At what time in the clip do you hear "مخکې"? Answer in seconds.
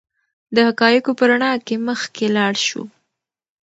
1.87-2.25